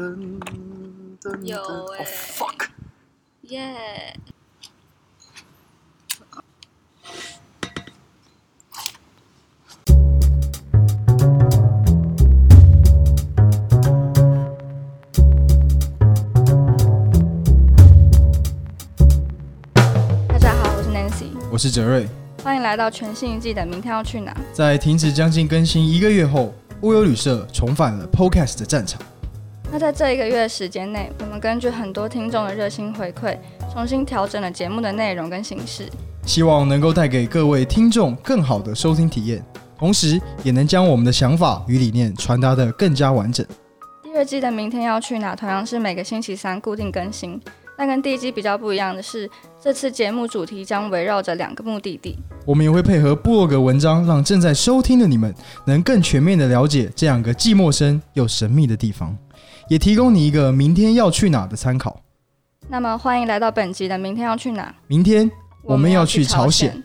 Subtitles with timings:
[0.00, 0.16] 噔
[1.20, 2.68] 噔有噔欸 Oh fuck！
[3.42, 4.16] 耶！
[20.26, 22.08] 大家好，我是 Nancy，我是哲瑞。
[22.42, 24.32] 欢迎来到全新一季的《明天要去哪》。
[24.54, 28.98] 在停止将近更新一个月后，乌有旅社重返了 Podcast 的战场。
[29.80, 33.34] 那在这一个月的时间内，我们根据很多听众的热心回馈，
[33.72, 35.88] 重新调整了节目的内容跟形式。
[36.26, 39.42] 希望能够带给各位听众更好的收听体验，
[39.78, 43.46] 同时也能将我们的想法与理念传达得更加完整。
[44.02, 47.40] 第二季的《明天要去哪》同样是每个星期三固定更新，
[47.78, 52.18] 但跟第一季比较不一样的是，这次节目主题将围绕着两个目的地。
[52.44, 55.34] 我们也会配合部落格文章，让正在收听的你们
[55.64, 59.16] 能更全面的了解这两个既陌生又神秘的地方，
[59.70, 62.02] 也提供你一个明天要去哪的参考。
[62.68, 64.64] 那么，欢迎来到本集的《明天要去哪》。
[64.88, 65.30] 明天
[65.62, 66.82] 我们要去朝鲜。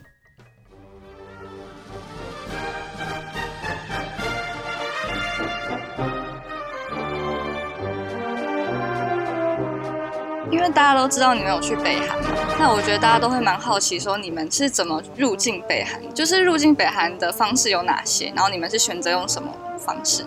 [10.51, 12.29] 因为大家都知道你们有去北韩嘛，
[12.59, 15.99] 那我觉得大家都会蛮好奇，说你们是怎么入境北韩？
[16.13, 18.31] 就是入境北韩的方式有哪些？
[18.35, 20.23] 然后你们是选择用什么方式？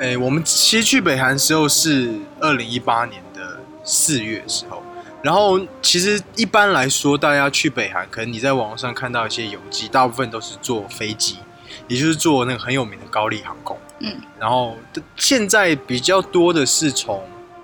[0.00, 4.82] 哎、我们其实去北韩的时候是二零一八年的四月的时候，
[5.22, 11.38] 然后其实一般来说，大家去北韩，可能你在网络上看到一些游记，大部分都是坐飞机，
[11.86, 13.78] 也就是坐那个很有名的高丽航空。
[14.00, 14.76] 嗯，然后
[15.16, 17.22] 现在比较多的是从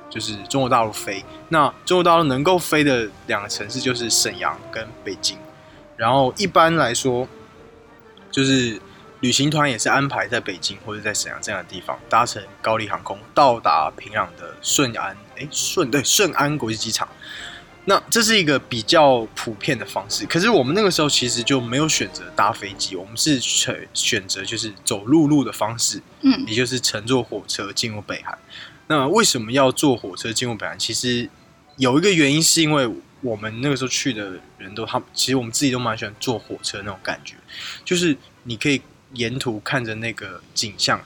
[0.08, 5.36] 就是中国大陆飞，那中国大陆能够飞的两个城市就是沈阳跟北京，
[5.96, 7.26] 然后一般来说
[8.30, 8.80] 就是
[9.20, 17.08] 旅行团也是安排在北京或者在沈阳这样的地方，搭乘高丽航空到达平壤的顺安，哎顺对顺安国际机场。
[17.86, 28.38] 那这是一个比较普遍的方式，可是我们那个时候其实就没有选择搭飞机，我们是选选择就是走陆路的方式，嗯也就是乘坐火车进入北韩。
[28.86, 30.78] 那为什么要坐火车进入北韩？
[30.78, 31.28] 其实
[31.78, 32.88] 有一个原因是因为
[33.22, 37.34] 我们那个时候去的人都，他们其实我们自己都蛮喜欢坐火车那种感觉，
[37.82, 38.80] 就是你可以
[39.14, 41.00] 沿途看着那个景象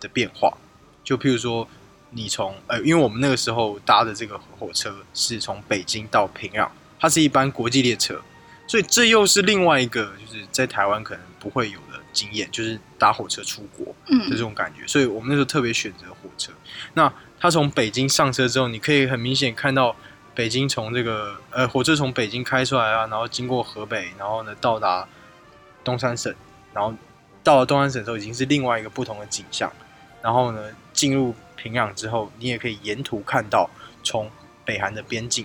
[0.00, 0.56] 的变化。
[1.04, 1.68] 就譬如说，
[2.10, 6.68] 你从呃，因为我们那个时候搭的这个火车是从北京到平壤，
[7.00, 8.20] 它是一班国际列车，
[8.66, 13.86] 所以这又是另外一个就是在台湾可能不会有的经验，就是搭火车出国。
[13.86, 16.52] 的嗯这种感觉，所以我们那时候特别选择火车。
[16.94, 19.96] 那他从北京上车之后，你可以很明显看到
[20.34, 25.08] 北京从这个呃火车从北京开出来啊，然后经过河北，然后呢到达
[25.82, 26.32] 东三省，
[26.72, 26.94] 然后
[27.42, 29.72] 到了东安省的时候已经是另外一个不同的景象。
[30.22, 33.68] 然后呢进入平壤之后，你也可以沿途看到
[34.04, 34.30] 从
[34.64, 35.44] 北韩的边境，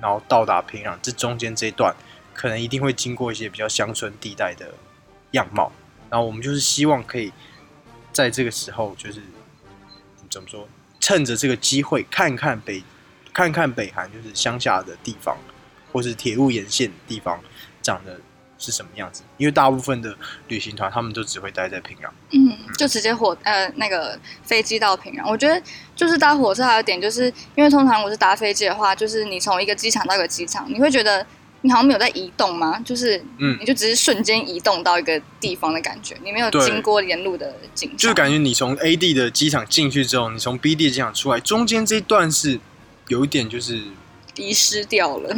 [0.00, 1.94] 然后到达平壤这中间这一段，
[2.34, 4.74] 可能一定会经过一些比较乡村地带的
[5.32, 5.72] 样貌。
[6.08, 7.32] 然后我们就是希望可以
[8.12, 9.20] 在这个时候，就是
[10.30, 10.68] 怎么说，
[11.00, 12.84] 趁着这个机会看看北，
[13.32, 15.36] 看看北韩就是乡下的地方，
[15.92, 17.40] 或是铁路沿线地方
[17.82, 18.20] 长得
[18.58, 19.22] 是什么样子。
[19.36, 20.16] 因为大部分的
[20.48, 22.08] 旅行团他们都只会待在平壤。
[22.32, 25.28] 嗯，就直接火呃那个飞机到平壤。
[25.28, 25.60] 我觉得
[25.94, 31.26] 就是搭火车还有一点，就是因为通常我是搭飞机的话，就是你从一个机场到一个机场，你会觉得
[31.62, 32.78] 你好像没有在移动吗？
[32.84, 37.94] 就是嗯你就只是瞬间移动到一个地方的感觉，你没有经过沿路的景。
[37.96, 42.60] 就是感觉你从 A 地的机场进去之后，你从 B 地的机场出来，中间这一段是
[43.08, 43.82] 有一点就是
[44.36, 45.36] 遗失掉了。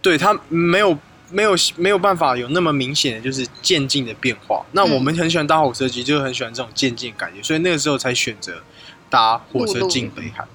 [0.00, 0.96] 对它没有
[1.30, 4.64] 没有没有办法有那么明显的就是渐进的变化。
[4.72, 8.62] 那嗯我们很喜欢搭火车机，就是很喜欢这种渐进的感觉，所以那个时候才选择
[9.10, 10.46] 搭火车进北韩。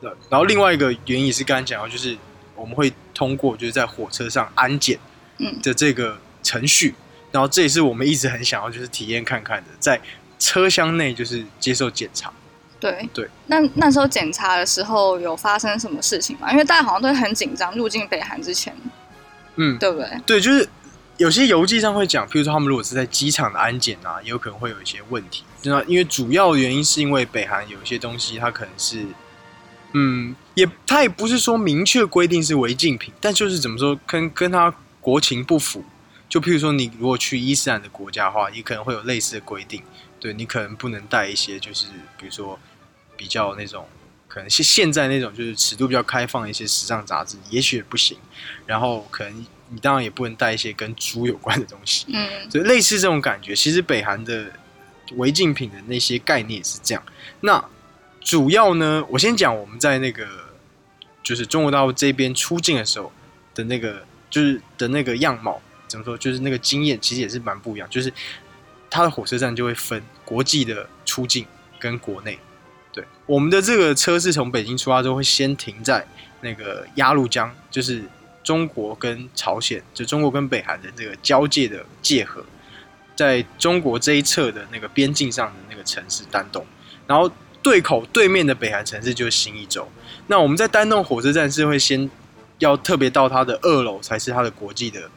[0.00, 2.16] 对，然后另外一个原因也是刚才讲到，就是
[2.54, 4.98] 我们会通过就是在火车上安检
[5.38, 6.94] 嗯的这个程序，
[7.32, 10.00] 然后这也是我们一直很想要就是体验看看的，在
[10.38, 12.32] 车厢内就是接受检查。
[12.78, 13.28] 对对。
[13.48, 16.52] 那那时候检查的时候有发生什么事情吗？
[16.52, 18.72] 因为大家好像都会很紧张，入境北韩之前，
[19.58, 20.08] 嗯，对不对？
[20.24, 20.68] 对，就是
[21.18, 25.44] 有些游记上会讲，譬如说他们如果是在机场的安检啊，也有可能会有一些问题。
[25.64, 29.04] 那因为主要原因是因为北韩有一些东西，它可能是，
[29.92, 35.84] 嗯，也它也不是说明确规定是违禁品，但就是怎么说，跟跟它国情不符。
[36.28, 39.82] 就譬如说，你如果去伊斯兰的国家的话，也可能会有类似的规定。
[40.20, 41.86] 对你可能不能带一些，就是
[42.18, 42.58] 比如说
[43.16, 43.88] 比较那种，
[44.28, 48.16] 可能是现在那种就是尺度比较开放的一些时尚杂志，也许也不行。
[48.66, 53.56] 然后可能你当然也不能带一些跟猪有关的东西，嗯所以类似这种感觉。
[53.56, 54.52] 其实北韩的
[55.16, 57.02] 违禁品的那些概念也是这样。
[57.40, 57.64] 那
[58.20, 60.26] 主要呢，我先讲我们在那个
[61.22, 63.10] 就是中国大陆这边出境的时候
[63.54, 66.16] 的那个就是的那个样貌，怎么说？
[66.18, 68.12] 就是那个经验其实也是蛮不一样，就是
[68.90, 71.46] 它的火车站就会分国际的出境
[71.78, 72.38] 跟国内。
[72.92, 76.06] 对，我们的这个车是从北京出发之后会先停在
[76.40, 78.02] 那个鸭绿江，就是
[78.42, 82.44] 中国跟朝鲜，就中国跟北韩的这个交界的界河，
[83.14, 86.64] 在中国这一侧的那个边境上的那个城市丹东，
[87.06, 87.30] 然后
[87.62, 89.86] 对口对面的北韩城市就是新一州。
[90.28, 92.08] 那我们在丹东火车站是会先
[92.58, 95.10] 要特别到它的二楼才是它的国际的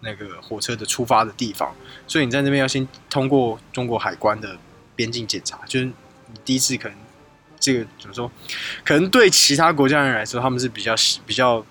[0.00, 1.74] 那个火车的出发的地方，
[2.06, 4.56] 所以你在那边要先通过中国海关的
[4.94, 5.94] 边境检查，就是你
[6.44, 6.96] 第一次可能
[7.58, 8.30] 这个怎么说，
[8.84, 11.64] 可能对其他国家人来说他们是比较习比较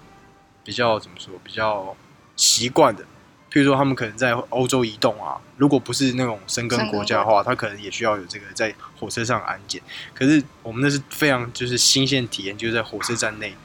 [0.63, 1.95] 比较怎么说比较
[2.35, 3.03] 习惯的。
[3.49, 9.81] 譬如说，他们可能在欧洲移动啊，如果不是那种生根国家的话，他可能也需要有这个在火车上安检。
[10.13, 13.55] 可是我们那是非常就是新鲜体验，就是在火车站内，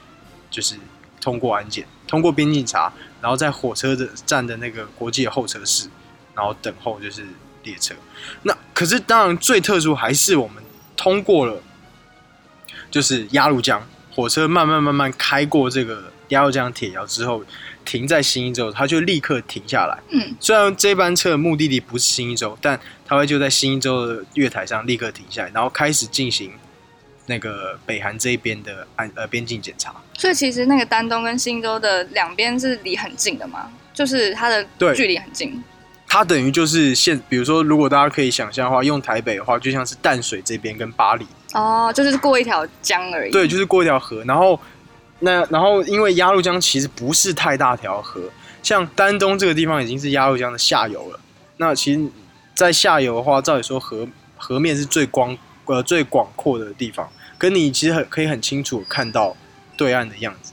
[0.49, 0.77] 就是
[1.21, 2.91] 通过安检，通过边境查，
[3.21, 5.89] 然后在火车的站的那个国际候车室，
[6.33, 7.27] 然后等候就是
[7.65, 7.93] 列车。
[8.45, 10.63] 那可是当然最特殊还是我们
[10.97, 11.61] 通过了，
[12.93, 13.85] 就是鸭绿江
[14.15, 17.43] 火车慢慢慢慢开过这个鸭绿江铁桥之后。
[17.85, 19.99] 停在新一州，它就立刻停下来。
[20.11, 26.53] 嗯，虽然这班车的目的地不是新一州，但它会就在新一州的月台上立刻停下来，然后开始进行
[27.27, 29.93] 那个北韩这一边的安呃边境检查。
[30.17, 35.61] 所以其实那个丹东跟新州的两边是离很近的嘛，就是它的对距离很近。
[36.13, 43.31] 它等于就是现，比如说，如果大家可以想象的话，用台北的话，就像是淡水这边跟巴黎，哦，就是过一条江而已。
[43.33, 44.61] 对，就是过一条河，然后
[45.21, 48.21] 那然后因为鸭绿江其实不是太大条河，
[48.63, 51.19] 像丹东这个地方已经是鸭绿江的下游了。
[51.57, 52.07] 那其实，
[52.55, 54.07] 在下游的话，照理说河
[54.37, 59.35] 河面是最光呃最广阔的地方，跟你其实很可以很清楚看到
[59.79, 60.53] 对岸的样子。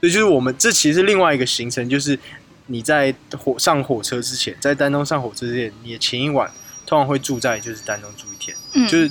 [0.00, 2.18] 所以就是我们这其实是另外一个行程，就是
[2.68, 6.50] 你在火上火车之前，在丹东上火车之前，你的前一晚
[6.86, 8.56] 通常会住在就是丹东住一天。
[8.74, 9.10] 嗯，就是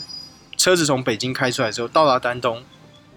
[0.56, 2.64] 车子从北京开出来之后，到达丹东，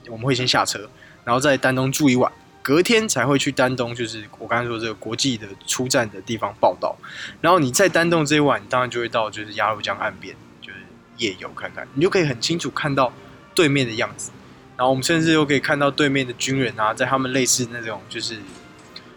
[0.08, 0.90] 我们会先下车，
[1.25, 2.31] 然后在丹东住一晚，
[2.62, 6.96] 隔天才会去丹东，就是我刚才说这个国际的出站的地方报道。
[7.40, 10.78] 然后你在丹东这一晚，你当然就会到就是鸭绿江岸边，就是
[11.19, 13.12] 夜游看看，你就可以很清楚看到
[13.54, 14.31] 对面的样子。
[14.76, 18.38] 然后我们甚至又可以看到对面的军人啊，在他们类似那种就是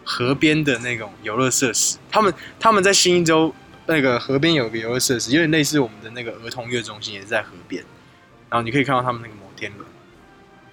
[0.04, 3.54] 河边的那种游乐设施，他们他们在新一州
[3.86, 7.84] 那个河边有个游乐设施，有点类似我们的那个儿童乐中心，也是在河边。
[8.50, 9.88] 然后你可以看到他们那个摩天轮，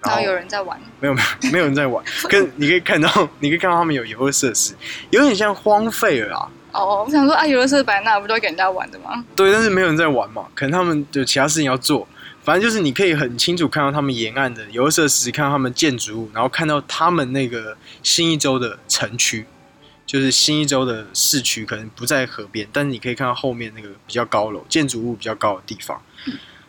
[0.01, 0.79] 然后有人在玩。
[0.99, 4.75] 没有没有没有人在玩，跟你可以看到你可以看到他们有游乐设施，
[5.09, 6.51] 有点像荒废了啊。
[6.73, 9.25] 哦，我想说啊，游乐设施摆那不都会给人家玩的吗？
[9.35, 12.07] 对，但是没有人在玩嘛，可能他们有其他事情要做。
[12.43, 19.45] 反正就是你可以很清楚看到他们沿岸的游乐设施，看到他们建筑物，然后看到他们那个新一州的城区，
[20.07, 26.01] 就是新一州的市区，可能不在河边，但是你可以看到后面那个比较高楼、建筑物比较高的地方。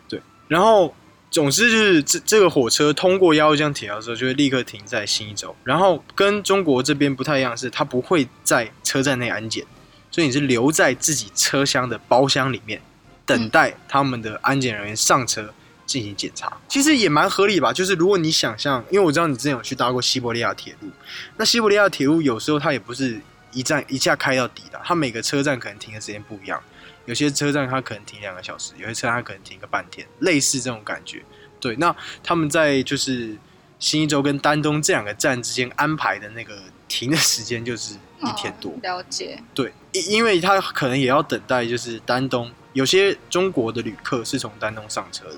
[0.07, 0.93] 对，然后
[1.31, 5.55] 总之就是这这个火车通过鸭绿江铁桥的时候，就会立刻停在新一州。
[5.63, 9.65] 然后跟中国这边不太一样，是它不会在车站内安检，
[10.11, 12.79] 所以你是留在自己车厢的包厢里面，
[13.25, 15.51] 等待他们的安检人员上车。
[15.85, 17.71] 进行检查，其实也蛮合理吧。
[17.73, 20.89] 就是如果你想象，因为我知道你之前有去搭过西伯利亚铁路，
[21.37, 23.19] 那西伯利亚铁路有时候它也不是
[23.51, 26.61] 一站一下开到底的，它每个车站可能停的时间不一样。
[27.05, 31.21] 有些车站它可能停两个小时，有些车站它可能停个半天，类似这种感觉。
[31.59, 31.93] 对，那
[32.23, 33.35] 他们在就是
[33.77, 38.71] 新一州跟丹东这两个站之间安排的那个停的时间就是一天多。
[38.71, 39.37] 哦了解。
[39.53, 45.37] 对，因因为他可能也要等待，就是丹东有些中国的旅客是从丹东上车的。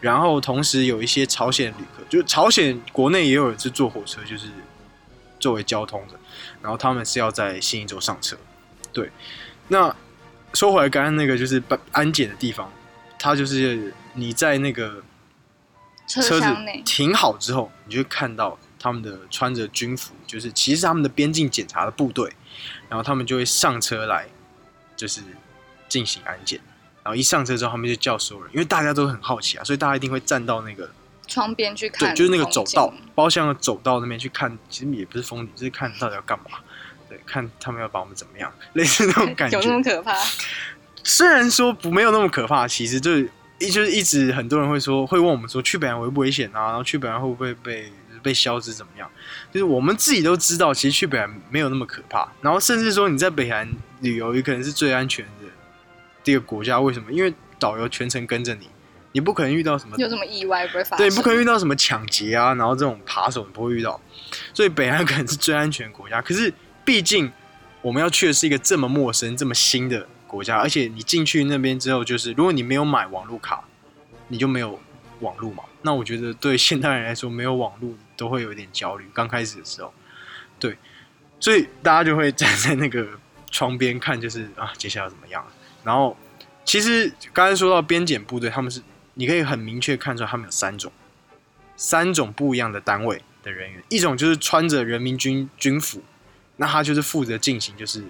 [0.00, 4.48] 然后同时有一些朝鲜旅客，就是朝鲜国内也有人是坐火车，就是
[5.38, 6.18] 作为交通的。
[6.60, 8.36] 然后他们是要在新一州上车。
[8.92, 9.10] 对，
[9.68, 9.94] 那
[10.52, 12.72] 说回来，刚刚那个就是安安检的地方，
[13.18, 15.02] 它就是你在那个
[16.06, 16.46] 车车子，
[16.84, 22.32] 停好之后，你就会看到他们的穿着军服，就是其实他们的边境检查的部队，
[22.88, 24.26] 然后他们就会上车来，
[24.96, 25.20] 就是
[25.88, 26.60] 进行安检。
[27.04, 30.90] 然后一上车之后，他们就叫所有人，因为大家都很好奇啊，所以大家一定会站到那个
[31.28, 36.58] 窗边去看，对，就是那个走道，包厢的走道那边去看，其实也不是风景，就是看到底要干嘛，
[37.08, 39.56] 对，看他们要把我们怎么样，类似那种感觉。
[39.60, 40.14] 有那么可怕？
[41.02, 46.68] 虽然说不没有那么可怕，其实就是一就是一直很多人会说，会问我们说去北韩危不危险啊？
[46.68, 47.92] 然后去北韩会不会被
[48.22, 49.10] 被消失怎么样？
[49.52, 52.26] 就是我们自己都知道，其实去北韩没有那么可怕。
[52.40, 53.70] 然后甚至说你在北韩
[54.00, 55.43] 旅游，也可能是最安全的
[56.24, 56.80] 第一个国家。
[56.80, 57.12] 为什么？
[57.12, 58.68] 因为导游全程跟着你，
[59.12, 61.08] 你不可能遇到什么有什么意外不会发生？
[61.08, 64.00] 对，不可能遇到什么抢劫啊，然后这种扒手你不会遇到，
[64.52, 66.20] 所以北韩可能是最安全的国家。
[66.20, 66.52] 可是
[66.84, 67.30] 毕竟
[67.80, 73.62] 我们要去的是一个这么陌生、这么新的国家，而且你进去那边之后，就是如果你没有买网络卡，
[74.28, 74.80] 你就没有
[75.20, 75.62] 网络嘛。
[75.82, 79.06] 那我觉得对现代人来说，没有网络都会有一点焦虑。
[79.12, 79.92] 刚开始的时候，
[80.58, 80.76] 对，
[81.38, 83.06] 所以大家就会站在那个
[83.50, 85.44] 窗边看，就是啊，接下来怎么样？
[85.84, 86.16] 然后
[86.64, 88.82] 其实刚才说到边检部队，他们是。
[89.16, 90.90] 你可以很明确看出来，他们有三种，
[91.76, 93.80] 三种不一样的单位的人员。
[93.88, 96.02] 一种就是穿着人民军军服，
[96.56, 98.02] 那他就是负责进行就是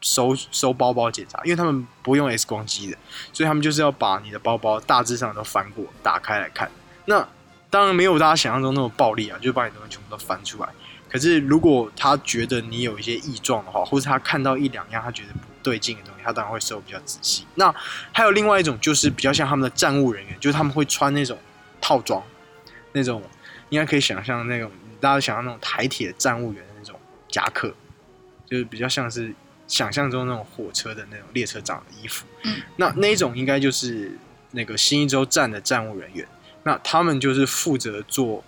[0.00, 2.98] 收收包包检查，因为他们不用 X 光机的，
[3.32, 6.68] 所以他们就是要把你的包包大致上都翻过，打开来看。
[7.04, 7.28] 那
[7.70, 10.68] 当然没有大家想象中那么暴力啊，就是把你东西全部都翻出来。
[11.08, 17.46] 可是如果他觉得你有一些异状的话，或者他看到一两样他觉得不对劲的东西，他当然会收比较仔细。
[17.54, 17.72] 那
[18.12, 21.38] 还有另外一种，就是比较像他们的站务人员，就是他们会穿那种
[21.80, 22.22] 套装，
[22.92, 23.22] 那种
[23.68, 27.72] 应该可以想象那种大家想象那种台铁站务员的那种夹克，
[28.44, 29.32] 就是比较像是
[29.68, 32.26] 想象中那种火车的那种列车长的衣服。
[32.42, 34.18] 嗯，那那一种应该就是
[34.50, 36.26] 那个新一周站的站务人员，
[36.64, 38.42] 那他们就是负责做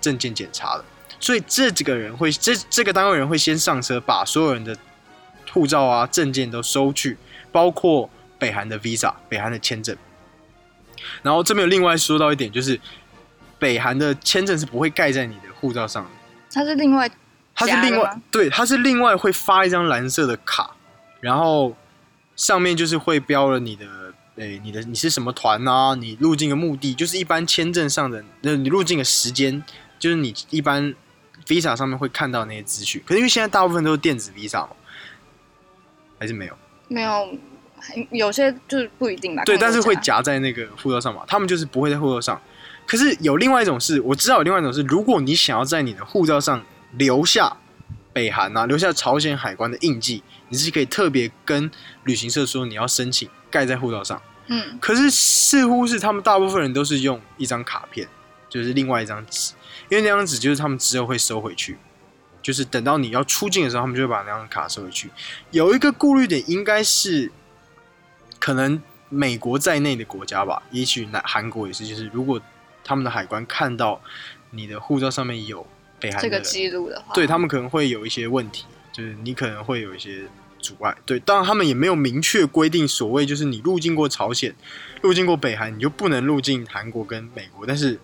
[0.00, 0.84] 证件检查的。
[1.20, 4.76] 所以这几个人会，这这个单位人会先上车，把所有人的
[5.52, 7.16] 护照啊、证件都收去，
[7.50, 9.96] 包括北韩的 visa、北韩的签证。
[11.22, 12.80] 然后这边有另外说到一点，就是
[13.58, 16.10] 北韩的签证是不会盖在你的护照上的，
[16.52, 17.10] 它是另外，
[17.54, 20.70] 它是另外对，它是另外会发一张蓝色的卡，
[21.20, 21.76] 然后
[22.34, 23.86] 上面就是会标了你的，
[24.36, 25.94] 诶，你的你是什么团啊？
[25.94, 29.62] 你入境的目的，就是一般签证上的，那你入境的时间，
[29.98, 30.94] 就是你一般。
[31.44, 34.68] Visa 上面会看到那些资讯，可是因为现在大部分都是电子 Visa 嘛，
[36.22, 36.56] 还是没有？
[36.86, 37.36] 没有，
[38.12, 39.42] 有些就是不一定吧。
[39.42, 42.40] 对，但是会夹在那个护照上嘛，他们就是不会在护照上。
[42.86, 47.56] 可是有另外一种是，我知道有另外一种是，如果你想要在你的护照上留下
[48.12, 51.68] 北韩啊，留下朝鲜海关的印记，你是可以特别跟
[52.04, 54.22] 旅行社说你要申请盖在护照上。
[54.46, 54.78] 嗯。
[54.80, 58.06] 可是似乎是他们大部分人都是用一张卡片，
[58.48, 59.54] 就是另外一张纸。
[59.88, 61.76] 因为那张纸就是他们之后会收回去，
[62.42, 65.08] 就是等到你要出境的时候，他们就会把那张卡收回去。
[65.52, 67.30] 有一个顾虑点，应该是
[68.38, 72.40] 可能美国在内的国家吧，也许南韩国也是，就是如果
[72.84, 74.00] 他们的海关看到
[74.50, 75.66] 你的护照上面有
[76.00, 80.24] 北韩这个记录的话，对他们可能会有一些问题，就是你可能会有一些
[80.58, 80.96] 阻碍。
[81.06, 84.54] 对，当然他们也没有明确规定，所谓就是你入境过朝鲜、
[85.00, 87.98] 入境过北韩，你就不能入境韩国跟美国，但是。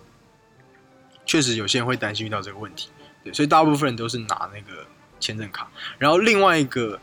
[1.25, 2.89] 确实有些人会担心遇到这个问题，
[3.23, 4.85] 对，所以大部分人都是拿那个
[5.19, 5.67] 签证卡。
[5.97, 6.99] 然后另外一个，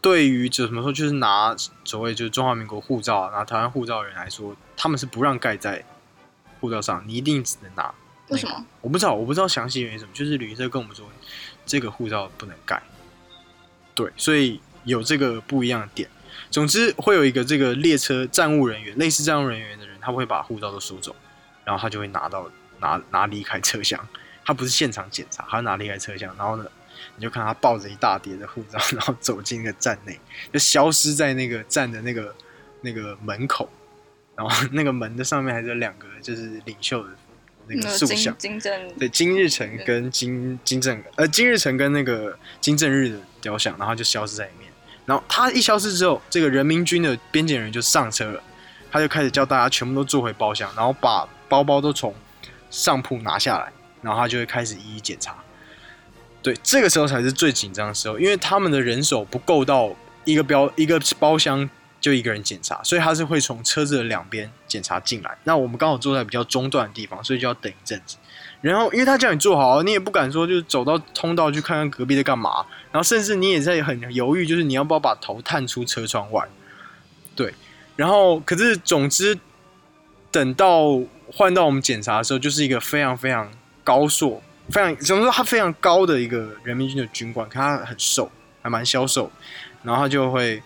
[0.00, 5.84] 对于就怎么说，就是拿所谓就是中华民国护照、拿台湾护照的人来说，他们是不让盖在
[6.60, 7.94] 护照上，你一定只能拿。
[8.28, 8.66] 为什么？
[8.80, 10.10] 我不知道，我不知道详细原因什么。
[10.12, 11.06] 就是旅行社跟我们说，
[11.64, 12.82] 这个护照不能盖。
[13.94, 16.08] 对，所以有这个不一样的点。
[16.50, 21.14] 总之，会有一个这个列车站务人员，类似站务人员的人，他会把护照都收走，
[21.64, 22.50] 然后他就会拿到。
[22.82, 24.00] 拿拿离开车厢，
[24.50, 26.66] 他不是现场检查，他拿离开车厢，然后呢，
[27.14, 30.18] 你就看他抱着一大叠的护照， 然后走进那个站内，
[30.52, 32.34] 就消失在那个站的那个
[32.80, 33.70] 那个门口，
[34.34, 37.10] 然后那个门的上面还有两个就是领袖的
[37.68, 44.68] 那个塑像，金正对金日成跟金金正呃金日成跟那个金正日的雕像，然后就消失在里面，
[45.06, 48.42] 然后他一消失之后，这个人民军的边检人就上车了，
[48.90, 52.12] 他就开始叫大家全部都坐回包厢，然后把包包都从。
[52.72, 55.36] 上铺拿下来，然后他就会开始一一检查。
[56.42, 61.68] 对，这个时候才是最紧张的时候，因为他们的人手不够到一个标一个包厢
[62.00, 65.36] 就一个人检查，所以他是会从车子的两边检查进来。
[65.44, 68.16] 那我们刚好坐在比较中段的地方，所以就要等一阵子。
[68.62, 72.64] 然后，因为他叫你坐好，你也不敢说就走到通道去看看隔壁在干嘛。
[72.90, 76.46] 然后，甚至你也在很犹豫，就是你要不要把头探出车窗外。
[77.34, 77.52] 对，
[77.96, 79.38] 然后可是总之
[80.30, 81.00] 等到。
[81.32, 83.48] 换到我们检查的时候，就是一个非常非常
[83.84, 88.30] 高硕、非常怎么说他非常高的一个人民军的军官，看他很瘦，
[88.62, 89.30] 还蛮消瘦，
[89.82, 90.62] 然后他就会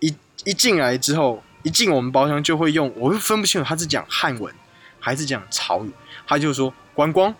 [0.00, 0.14] 一
[0.44, 4.52] 一进来之后，一进我们包厢就会用，我会分不清楚他是讲汉文
[4.98, 5.92] 还是讲潮语，
[6.26, 7.34] 他就说观光，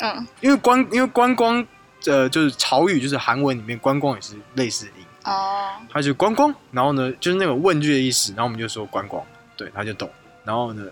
[0.00, 1.66] 嗯，因为观因为观光
[2.06, 5.04] 呃就是潮语就是韩文里面观光也是类似的音。
[5.24, 9.24] 哦，他就观光，然后呢就是那种问句的意思，然后我们就说观光，
[9.56, 10.10] 对，他就懂，
[10.44, 10.84] 然后呢。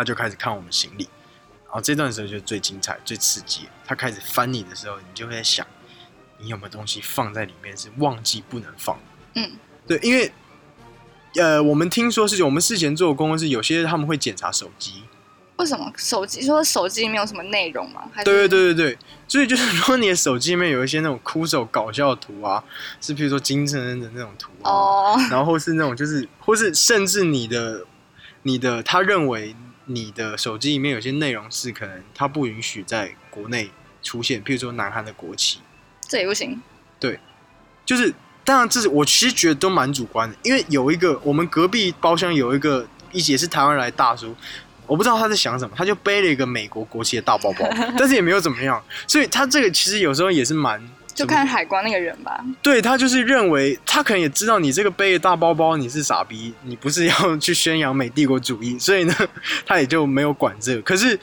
[0.00, 1.17] 他就开始看我们行李，然
[1.78, 3.68] 后这段时候就最精彩、最刺激。
[3.86, 5.66] 他开始翻你的时候，你就会在想，
[6.38, 8.98] 你有没有东西放在里面是忘记不能放？
[9.34, 9.52] 嗯，
[9.86, 10.32] 对，因为
[11.36, 15.04] 呃，我们听说是我们事前做的功课是有些他们会检查手机，
[15.56, 18.10] 为什么手机说手机里面有什么内容吗？
[18.24, 22.62] 对对对对对，所以就是如果你的手机里面有一些那种枯手搞笑的图啊，
[23.00, 27.86] 是譬如说金正恩的那种图啊，哦，然后是那种就是，或是甚至你的
[28.42, 29.54] 你的他认为
[29.88, 33.70] 你的手机里面有些内容是可能它不允许在国内
[34.02, 35.58] 出现，譬如说南韩的国旗，
[36.06, 36.60] 这也不行。
[37.00, 37.18] 对
[37.84, 38.14] 就是
[38.44, 44.34] 当然这是我其实觉得都蛮主观的，因为有一个我们隔壁包厢有一个一也是台湾来的大叔。
[44.86, 47.68] 我不知道他在想什么，他就背了一个美国国旗的大包包，
[47.98, 50.80] 但是也没有怎么样，所以他这个其实有时候也是蛮
[51.18, 52.44] 就看海关那个人吧。
[52.62, 59.14] 对他就是认为，他可能也知道你这个背的大包包你是傻逼，你不是要去宣扬美帝国主义，所以呢，
[59.66, 60.82] 他也就没有管这个。
[60.82, 61.18] 可是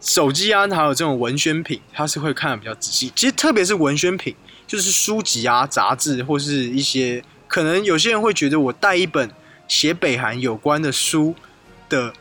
[0.00, 3.12] 手机啊，还有这种文宣品，他是会看的比较仔细。
[3.14, 4.34] 其实特别是文宣品，
[4.66, 9.30] 就是书籍啊、杂志或是一些，可能有些人会觉得我带一本
[9.66, 11.34] 写北韩有关的书
[11.88, 12.12] 的。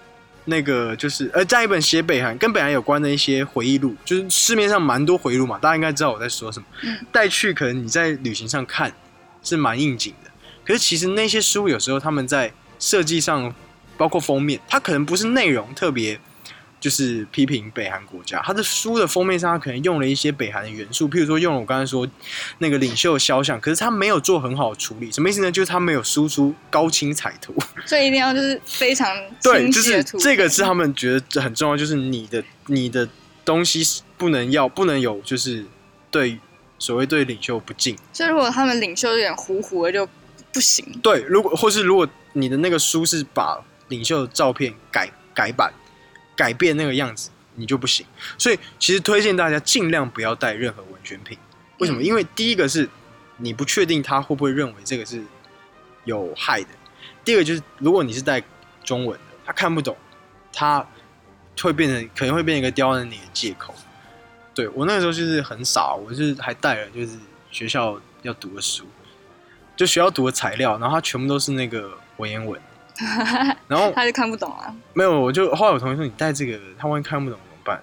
[0.50, 6.66] 那个就是，呃，在一本写北韩跟北韩有关的一些回忆录，就是市面上蛮多回忆录嘛，大家应该知道我在说什么。
[6.84, 8.92] 嗯带去可能你在旅行上看
[9.44, 10.32] 是蛮应景的，
[10.66, 13.54] 可是其实那些书有时候他们在设计上，
[13.98, 16.20] 包括封面，它可能不是内容特别
[16.80, 22.08] 就是批评北韩国家，他的书的封面上他可能用了一些北韩的元素，譬如说用了我刚才说
[22.60, 25.52] 那个领袖肖像，可是他没有做很好的处理，什么意思呢？
[25.52, 27.54] 就是他没有输出高清彩图。
[27.86, 29.08] 所以一定要就是非常
[29.42, 33.10] 对，清就是这个是他们觉得很重要，就是你的你的
[33.44, 35.66] 东西是不能要不能有就是
[36.12, 36.38] 对
[36.78, 37.98] 所谓对领袖不敬。
[38.14, 40.08] 所以如果他们领袖有点糊糊的就
[40.54, 40.86] 不行。
[41.02, 45.74] 对，如果或是如果你的那个书是把领袖的照片改改版
[46.38, 48.06] 改变那个样子，你就不行。
[48.38, 51.38] 所以其实推荐大家尽量不要带任何文宣品。
[51.80, 52.02] 为什么？
[52.02, 52.88] 嗯因为第一个是
[53.38, 55.22] 你不确定他会不会认为这个是
[56.06, 56.70] 有害的；
[57.26, 58.42] 第二个就是如果你是带
[58.84, 59.98] 中文的，他看不懂，
[60.54, 60.86] 他
[61.62, 63.76] 会变成可能会变成一个刁难你的借口。
[64.56, 67.18] 对我那个时候就是很傻，我就是还带了就是
[67.52, 68.86] 学校要读的书，
[69.76, 72.60] 就学校读的材料，然后它全部都是那个文言文，
[73.68, 74.74] 然后他就看不懂啊。
[74.94, 77.82] 没有，我就后来我同学说你带这个，他万一看不懂怎么办？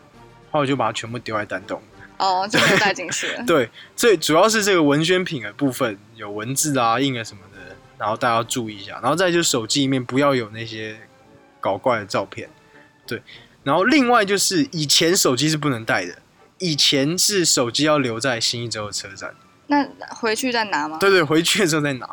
[0.51, 1.81] 后来我就把它全部丢在丹东。
[2.17, 3.45] 哦，就没有带进去了。
[3.47, 8.93] 对，所以主要是这个文宣品的部分有文字啊、印啊什么的，然后大家要注意一下。
[9.03, 10.97] 然后再就是手机里面不要有那些
[11.61, 12.49] 搞怪的照片。
[13.05, 13.21] 对，
[13.65, 16.17] 然后另外就是以前手机是不能带的，
[16.59, 19.35] 以前是手机要留在新一周的车站。
[19.67, 20.99] 那回去再拿吗？
[21.01, 22.09] 对对，回去的时候再拿。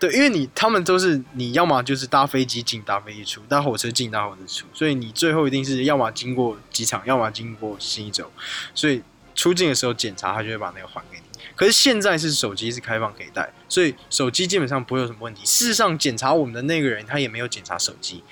[0.00, 4.66] 对，因为你他们都是你要么就是搭飞机进，搭飞机出；搭火车进，搭火车出。
[4.72, 8.28] 所以你最后一定是要么经过机场，要么经过新一州。
[8.74, 9.02] 所以
[9.34, 11.40] 出境的时候检查，他就会把那个还给你。
[11.54, 15.44] 可是现在是手机是开放可以带，所以手机基本上不会有什么问题。
[15.44, 18.24] 事实上，检查我们的那个人他也没有检查手机。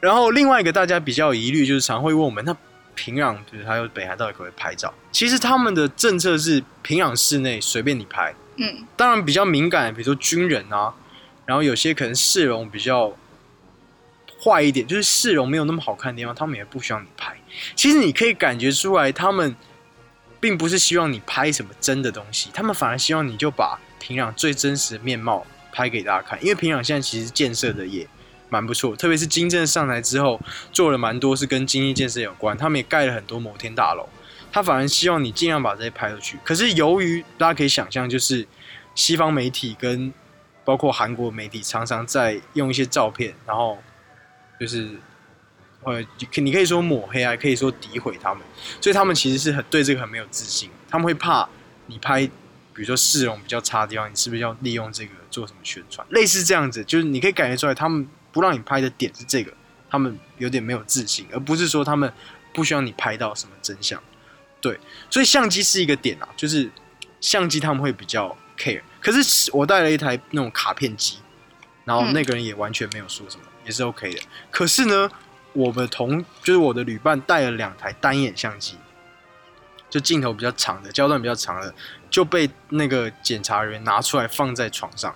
[0.00, 2.54] 然后另外一个大家比较有疑虑，就是常会问我们，那
[2.94, 4.92] 平壤，比如还有北海到底可不可以拍照？
[5.10, 8.34] 其实他们的政策是平壤市内随便你拍。
[8.56, 10.94] 嗯，当然比较敏感，比如说军人啊，
[11.46, 13.16] 然后有些可能市容比较
[14.42, 17.36] 坏一点，就是市容没有那么好看的地方，他们也不希望你拍。
[17.74, 19.56] 其实你可以感觉出来，他们
[20.40, 26.38] 并不是希望你拍什么真的东西，他们反而希望你就把平壤最真实的面貌拍给大家看。
[26.42, 28.06] 因为平壤现在其实建设的也
[28.50, 30.40] 蛮不错，特别是金正上台之后，
[30.72, 34.08] 做了蛮多是跟经济建设有关，他们也盖了很多摩天大楼。
[34.52, 36.38] 他反而希望你尽量把这些拍出去。
[36.44, 38.46] 可是由于大家可以想象，就是
[38.94, 40.12] 西方媒体跟
[40.64, 43.78] 包括韩国媒体常常在用一些照片，然后
[44.60, 44.90] 就是
[45.82, 46.04] 呃，
[46.36, 48.42] 你可以说抹黑啊，可以说诋毁他们，
[48.80, 50.70] 所以他们其实是很对这个很没有自信。
[50.88, 51.48] 他们会怕
[51.86, 56.06] 你拍，比如说市容比较差的地方，你是不是要利用这个做什么宣传？
[56.10, 59.52] 类似这样子，就是你可以感觉出来，他们不让你拍的点是这个，
[59.90, 62.12] 他们有点没有自信，而不是说他们
[62.54, 64.00] 不希望你拍到什么真相。
[64.62, 64.78] 对，
[65.10, 66.70] 所以相机是一个点啊，就是
[67.20, 68.80] 相机他们会比较 care。
[69.00, 71.18] 可是我带了一台那种卡片机，
[71.84, 74.20] 然后嗯那个人也完全没有说什么，也是 OK 的。
[74.52, 75.10] 可是呢，
[75.52, 78.76] 我们同就是我的旅伴带了两台单眼相机，
[79.90, 81.74] 就镜头比较长的，焦段比较长的，
[82.08, 85.12] 就被那个检查人员拿出来放在床上，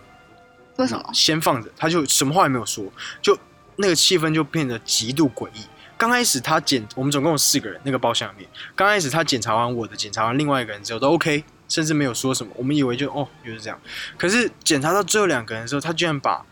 [0.79, 1.09] 为什么？
[1.15, 2.85] 先放着，他就什么话也没有说，
[3.23, 3.39] 就
[3.77, 5.65] 那个气氛就变得极度诡异。
[5.99, 13.81] 刚开始他检，我们总共有四个人，那个包厢里面，刚开始他检查完我的，检查完另外一个人之后都 OK，甚至没有说什么，我们以为就哦就是这样。
[14.19, 16.45] 可是检查到最后两个人的时候，他居然把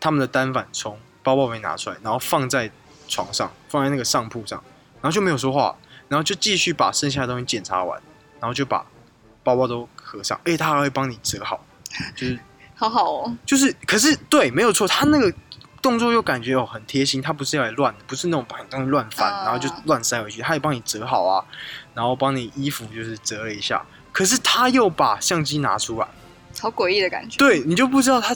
[0.00, 2.70] 他们的单反从包包里面拿出来，然后放在
[3.08, 4.62] 床上，放在那个上铺上，
[5.00, 5.76] 然后就没有说话，
[6.08, 8.00] 然后就继续把剩下的东西检查完，
[8.40, 8.84] 然后就把
[9.42, 11.64] 包包都合上，而且他还会帮你折好，
[12.16, 12.38] 就是
[12.74, 15.32] 好好哦，就是可是对，没有错，他那个
[15.84, 19.44] 动作又感觉哦很贴心，他不是要来乱，不是那种把你东西乱翻，嗯。
[19.44, 21.44] 然后就乱塞回去，他也帮你折好啊，
[21.92, 26.08] 然后帮你衣服就是折了一下，可是他又把相机拿出来，
[26.58, 27.36] 好诡异的感觉。
[27.36, 28.34] 对你就不知道他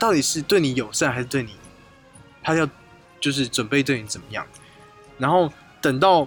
[0.00, 1.54] 到底是对你友善还是对你，
[2.42, 2.68] 他要
[3.20, 4.44] 就是准备对你怎么样，
[5.16, 6.26] 然后等到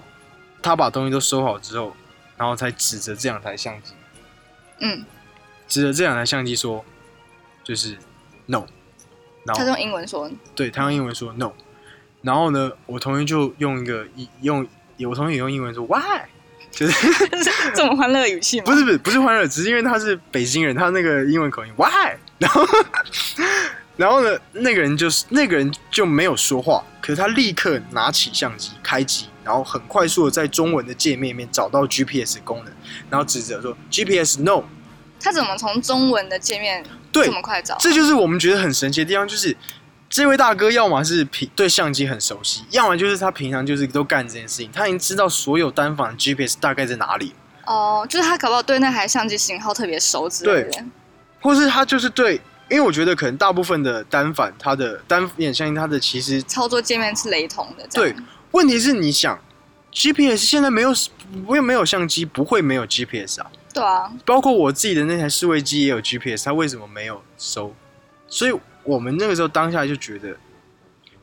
[0.63, 1.93] 他把东西都收好之后，
[2.37, 3.91] 然后才指着这两台相机，
[4.79, 5.05] 嗯，
[5.67, 6.85] 指着这两台相机说，
[7.65, 7.97] 就是
[8.45, 8.65] no，
[9.47, 11.51] 然后他用英文说，对他用英文说 no，
[12.21, 14.67] 然后呢，我同学就用一个一用，
[15.09, 16.21] 我同学也用英文说 why，
[16.69, 16.93] 就是
[17.73, 18.65] 这么欢乐的语气吗？
[18.65, 22.67] 不是不是不是欢乐，只是因为他是北京人，他那个英文口音 why， 然后
[23.95, 32.73] 然后呢，那个人就是那个人就没有说话，可是他立刻拿起相机开机，然后很快速的在中文的界面里面找到 GPS 功能，
[33.09, 34.63] 然后指着说 GPS no，
[35.19, 36.85] 他怎么从中文的界面
[37.17, 37.75] 对这么快找？
[37.79, 39.55] 这就是我们觉得很神奇的地方，就是
[40.09, 47.33] 这位大哥要么是平对相机很熟悉，要么就是他平常就是都干这件事情，他已经知道所有单反 GPS 大概在哪里，
[47.65, 50.83] 哦，就是他搞不好对那台相机型号特别熟之类的。
[51.39, 52.35] 或是他就是对，
[52.67, 59.39] 因为我觉得可能大部分的单反，它的单眼相机，它的其实操作界面是雷同的，这对样，问题是你想
[59.93, 60.91] GPS 现在没有
[61.45, 67.73] 不会没有相机，不会没有 GPS 啊，对啊，包括我自己的那台侍卫机也有 GPS，它为什么没有收？
[68.27, 70.35] 所以我们那个时候当下就觉得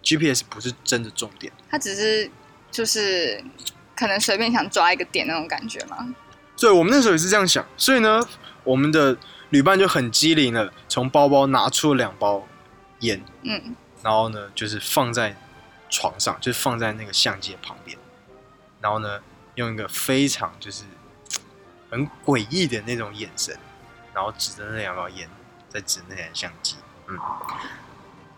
[0.03, 1.53] GPS 不是真的重点。
[1.69, 2.31] 它只是
[2.71, 3.43] 就是
[3.97, 6.15] 可能随便想抓一个点那种感觉嘛。
[6.57, 8.21] 对我们那时候也是这样想，所以呢，
[8.63, 9.17] 我们的
[9.51, 12.47] 旅伴就很机灵的从包包拿出了两包
[13.01, 15.37] 烟，嗯，然后呢，就是放在
[15.91, 17.99] 床上，就是放在那个相机的旁边，
[18.81, 19.21] 然后呢，
[19.57, 20.85] 用一个非常就是
[21.95, 23.57] 很诡异的那种眼神，
[24.13, 25.29] 然后指着那两包烟，
[25.69, 26.75] 再指那台相机，
[27.07, 27.17] 嗯，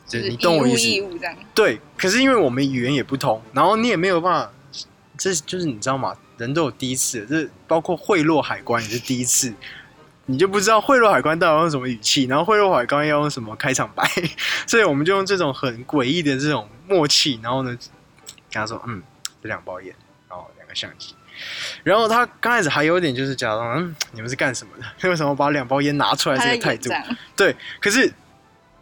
[0.07, 1.29] 就就是是你懂我意思。
[1.55, 1.81] 对。
[1.97, 4.53] 可是因为我们语言也不通，然后你也没有办法，
[5.17, 6.15] 这就是你知道吗？
[6.37, 9.55] 人都有第一次，这包括贿赂海关也是第一次。
[10.29, 14.05] 你就不知道贿赂海关到底要用什么语气，然后贿赂海关要用什么开场白，
[14.67, 17.71] 所以我们就用这种很诡异的这种默契，然后呢，
[18.51, 19.03] 跟他说，嗯，
[19.41, 19.95] 这两包烟，
[20.29, 21.15] 然后两个相机，
[21.83, 24.85] 然后他刚开始还有点就是假装，嗯，你们是干什么的？
[25.09, 26.91] 为什么把两包烟拿出来这个态度？
[27.37, 28.13] 对，可是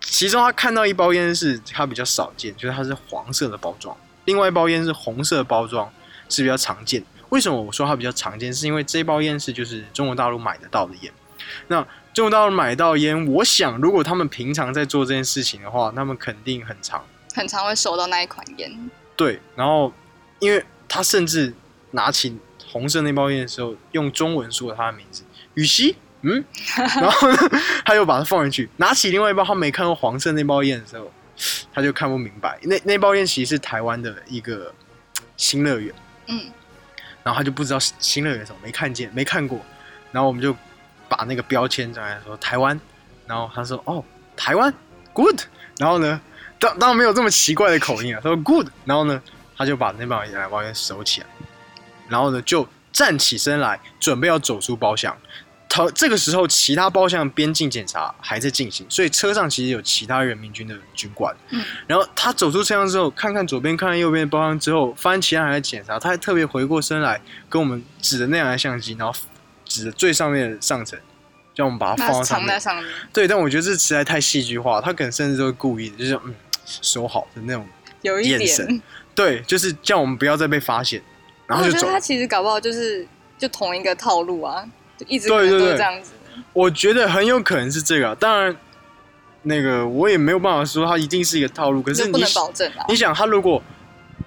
[0.00, 5.90] 其中他看到一包烟是他比较少见，就是它是黄色的包装，另外一包烟是红色的包装，
[6.28, 7.02] 是比较常见。
[7.30, 8.52] 为什么我说它比较常见？
[8.52, 11.12] 是因为这包烟是就是中国大陆买得到的烟。
[11.68, 18.90] 那中国大陆买到烟，我想如果他们平常在做这件事情的话，他们肯定很常很常会收到那一款烟。
[19.16, 19.40] 对。
[19.56, 19.92] 然后，
[20.38, 21.52] 因为他甚至
[21.94, 22.36] 拿起
[22.70, 25.24] 红色那包烟的时候，用中文说了他的名字。
[25.54, 26.44] 羽西，嗯，
[27.00, 27.36] 然后呢，
[27.84, 31.10] 他又把它放进去，拿起另外一包他没看过黄色那包烟的时候，
[31.72, 34.74] 他就看不明白，那那包烟其实是台湾的一个
[35.36, 35.94] 新乐园，
[36.26, 36.40] 嗯，
[37.22, 39.60] 然后他就不知道新乐园什么，没看见，没看过，
[40.10, 40.56] 然后我们就
[41.08, 42.78] 把那个标签上来说台湾，
[43.26, 44.04] 然后他说哦
[44.36, 44.74] 台湾
[45.12, 45.42] ？Good，
[45.78, 46.20] 然后呢，
[46.58, 49.22] 当当然没有这么奇怪的口音啊，他说 good，然后呢，
[49.56, 51.26] 他就把那包两包烟收起来，
[52.14, 55.16] 然后呢就站起身来，准备要走出包厢。
[55.68, 61.34] 他这个时候，其他包厢边境检查还在进行，所以车上其实有其他人民军的军官。
[61.50, 69.12] 嗯，然后他走出车厢之后，看看左边，看看右边的包厢之后，发现其他人还在检查，他还特别回过身来跟我们指着那两台相机，然后
[69.64, 70.96] 指着最上面的上层，
[71.52, 76.32] 叫我们把它放在上面，对，但我觉得这实在太戏剧化，他可能甚至都会故意的，就是嗯
[76.64, 77.66] 收好的那种。
[78.02, 78.38] 有一点。
[78.38, 78.80] 眼神
[79.12, 81.02] 对，就是叫我们不要再被发现，
[81.46, 81.92] 然我觉得。
[81.92, 83.06] 他其实搞不好就是
[83.38, 84.64] 就同一个套路啊，
[84.96, 86.12] 就一直都对对是这样子。
[86.52, 88.56] 我觉得很有可能是这个啊，当然，
[89.42, 91.82] 那个我也没有办法说他一定是一个套路。
[91.82, 92.96] 可是你就不能保证啊你。
[92.96, 93.62] 想，他如果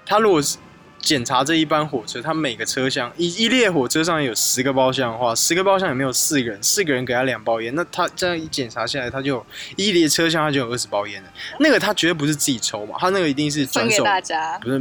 [0.06, 0.58] 他如果是
[1.00, 9.46] 检查这一班火车，它每个车厢一一列火车上有十个包厢的话，十个包厢里面有四个人，四个人给他两包烟，那他这样一检查下来，他就有
[9.78, 11.30] 一列车厢他就有二十包烟了。
[11.60, 14.80] 那个他绝对不是自己抽嘛，他那个一定是转手大家，不是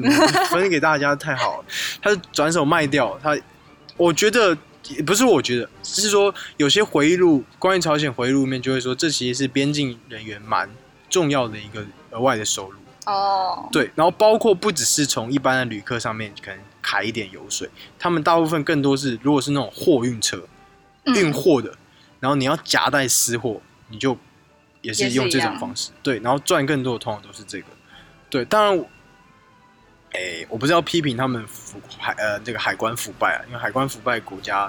[0.51, 1.65] 分给大家太好了，
[2.03, 3.17] 他是转手卖掉。
[3.23, 3.37] 他，
[3.97, 4.57] 我觉得
[4.89, 10.69] 也不是，我觉得是说有些回忆录，关于朝鲜回忆录里面就会说，这其实是边境人员蛮
[11.09, 12.79] 重要的一个额外的收入。
[13.07, 20.37] 哦，对，然后包括不只是从一般的旅客上面可能卡一点油水，他们大部分更多是如果是那种货运车
[21.05, 21.73] 运嗯，货的，
[22.19, 24.19] 然后你要夹带私货，你就
[24.83, 27.67] 也是用这种方式，对，然后赚更多的通常都是这个，
[28.29, 28.85] 对，当然
[30.49, 34.69] 我不是要批评他们腐海呃这个海关腐败啊，因为海关腐败国家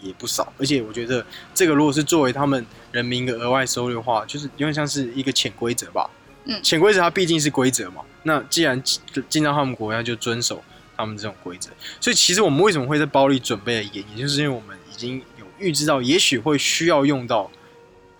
[0.00, 6.10] 也不少，而且我觉得这个如果是作为他们人民的额外收入的话，就是有点像是一个潜规则吧。
[6.44, 10.62] 嗯潜规则它毕竟是规则嘛，那既然进进到他们国家就遵守
[10.96, 17.50] 他们这种规则，所以其实我们为什么会在包里准备的盐，也就是因为我们已经有预知到，也许会需要用到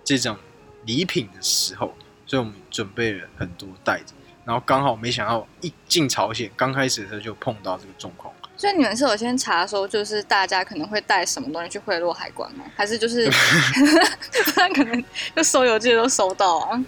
[0.04, 0.36] 这种
[0.84, 1.94] 礼品的时候，
[2.26, 8.32] 所以我们准备了很多袋子，然后刚好没想到一进朝鲜，刚开始的时候就碰到这个状况。
[8.56, 12.64] 所以你们是有先查说，就是大家可能会带什么东西去贿赂海关吗？
[12.76, 13.26] 还是就是
[14.54, 15.04] 他可能
[15.34, 16.84] 就收邮寄都收到啊？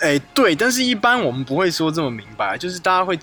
[0.00, 3.18] 哎、对，但是一般我们不会说这么明白，就是大家会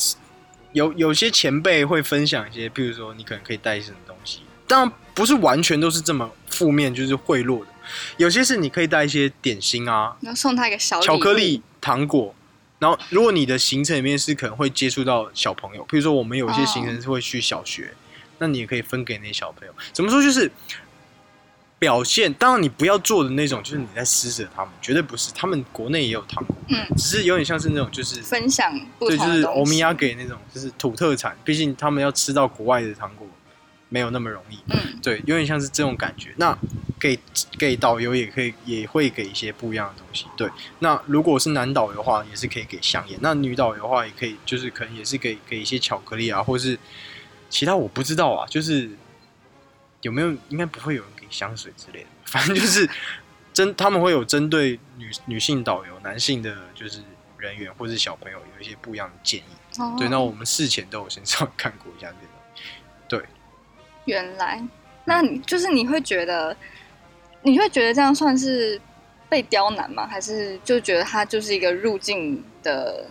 [0.73, 7.67] 有有些前辈会分享一些，譬如说你可能可以带什么东西，当然不是完全都是这么负面，就是贿赂的，
[8.17, 12.34] 有些是你可以带一些点心啊、然后送他一个小巧克力、糖果。
[12.77, 17.93] 然后，如果你的行程里面是可能会接触到小朋友，譬如说我们有一些行程是会去小学，
[18.38, 19.73] 那你也可以分给那些小朋友。
[19.91, 20.23] 怎么说？
[20.23, 20.49] 就是
[21.79, 25.31] 表现，当然你不要做的那种，就是你在施舍他们，绝对不是。
[25.33, 29.41] 他们国内也有糖果，嗯，只是有点像是那种就是分享不对，就是。
[29.43, 33.25] 欧米亚给那种就是土特产，毕竟他们要吃到国外的糖果
[33.87, 34.59] 没有那么容易。
[34.67, 36.33] 嗯，对，有点像是这种感觉。
[36.35, 36.55] 那
[36.99, 37.17] 给
[37.57, 40.25] 给导游也可以，也会给一些不一样的东西。
[40.35, 43.17] 对，那如果是男导游的话，也是可以给香烟。
[43.21, 46.77] 那女导游的话，也可以，就是可能也是给给一些巧克力啊，或是
[47.49, 48.89] 其他我不知道啊，就是
[50.01, 52.89] 有没有应该不会有香水之类的，反正就是
[53.53, 57.01] 针他们会有针对女女性导游、男性的就是
[57.37, 59.81] 人员或是小朋友有一些不一样的建议。
[59.81, 62.33] 哦对，那我们事前都有先稍微看过一下这个。
[63.07, 63.27] 对
[64.05, 64.63] 原来，
[65.05, 66.55] 那你就是你会觉得，
[67.43, 68.79] 你会觉得这样算是
[69.27, 70.07] 被刁难吗？
[70.07, 73.07] 还是就觉得它就是一个入境的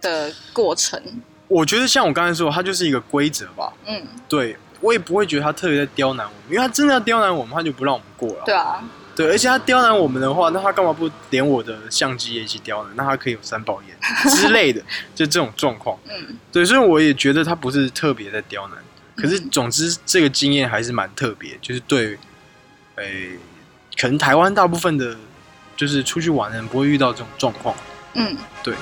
[0.00, 1.00] 的过程？
[1.48, 3.72] 我觉得像我刚才说，它就是一个规则吧。
[3.86, 8.42] 嗯，对我也不会觉得他特别在刁难我们，因为他真的要刁难我们，他就不让我们过了。
[8.44, 8.82] 对啊，
[9.14, 12.92] 对，而且他刁难我们的话，那他干嘛不连我的相机也一起刁难？
[12.96, 14.80] 那他可以有三包烟之类的，
[15.14, 15.98] 就这种状况。
[16.08, 18.78] 嗯，对，所以我也觉得他不是特别在刁难。
[19.16, 22.18] 可是总之，这个经验还是蛮特别，就是对，
[22.96, 23.30] 诶、
[23.98, 25.16] 可能台湾大部分的，
[25.74, 27.74] 就是出去玩的人不会遇到这种状况。
[28.12, 28.74] 嗯，对。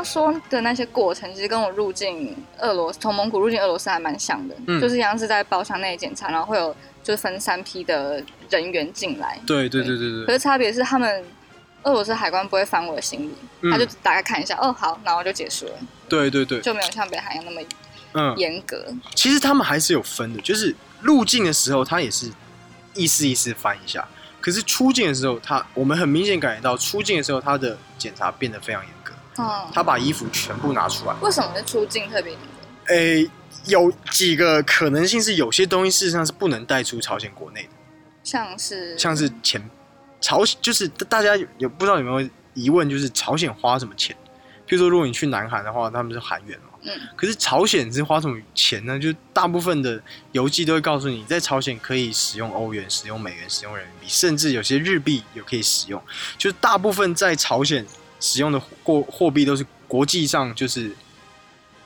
[0.00, 9.38] 刚刚说的那些过程，其实跟我入境俄罗斯，从蒙古入境俄罗斯还蛮像的，嗯就是一样是在包厢内检查，然后会有就是分三批的人员进来。
[9.46, 11.22] 对对对对对，可是差别是他们
[11.82, 15.72] 俄罗斯海关不会翻我的行李，嗯他就大概看一下，哦好，然后就结束了，
[16.08, 17.60] 对对对，就没有像北韩一样那么
[18.14, 18.82] 嗯，严格。
[19.14, 22.32] 其实他们还是有分的，就是入境的时候，他也是
[22.94, 24.08] 意思意思翻一下。
[24.40, 28.99] 可是出境的时候，他我们很明显感觉到出境的时候，他的检查变得非常严格，
[29.38, 31.14] 嗯，他把衣服全部拿出来。
[31.20, 32.94] 为什么是出境特别严格？
[32.94, 33.30] 诶、
[33.66, 37.70] 有几个可能性是有些东西事实上是不能带出朝鲜国内的，
[38.24, 39.62] 像是像是钱，
[40.20, 44.16] 朝就是大家有有不知道有没有疑问，就是朝鲜花什么钱？
[44.66, 48.98] 譬如说，如果你去南韩的话，他们是韩元嘛，嗯可是朝鲜是花什么钱呢？
[48.98, 50.00] 就大部分的
[50.32, 56.00] 邮寄都会告诉你，在朝鲜可以使用欧元、使用美元、使用人民币，甚至有些日币也可以使用。
[56.38, 57.84] 就是大部分在朝鲜
[58.20, 60.94] 使用的货货币都是国际上就是